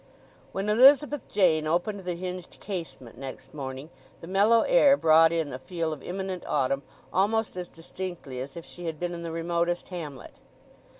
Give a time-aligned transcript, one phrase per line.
[0.51, 5.59] When Elizabeth Jane opened the hinged casement next morning the mellow air brought in the
[5.59, 6.81] feel of imminent autumn
[7.13, 10.33] almost as distinctly as if she had been in the remotest hamlet.